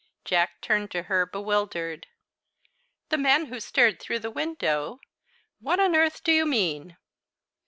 Jack 0.25 0.61
turned 0.61 0.89
to 0.89 1.03
her, 1.03 1.27
bewildered. 1.27 2.07
"The 3.09 3.19
man 3.19 3.45
who 3.45 3.59
stared 3.59 3.99
through 3.99 4.17
the 4.17 4.31
window? 4.31 4.99
What 5.59 5.79
on 5.79 5.95
earth 5.95 6.23
do 6.23 6.31
you 6.31 6.47
mean?" 6.47 6.97